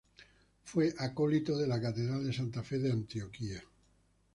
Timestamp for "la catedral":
1.67-2.25